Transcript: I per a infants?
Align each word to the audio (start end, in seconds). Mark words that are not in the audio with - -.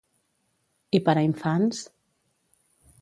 I 0.99 1.01
per 1.09 1.15
a 1.21 1.23
infants? 1.27 1.83